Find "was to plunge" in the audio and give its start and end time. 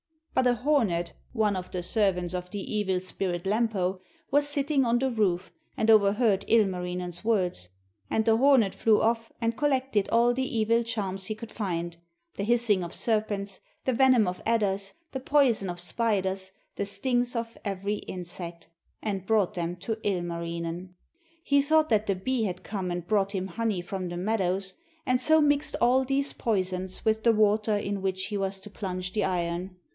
28.37-29.13